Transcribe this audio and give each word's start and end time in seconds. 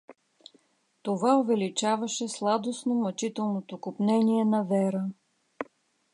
Това 1.01 1.37
увеличаваше 1.39 2.27
сладостно-мъчителното 2.27 3.79
копнение 3.81 4.45
на 4.45 4.63
Вера. 4.63 5.03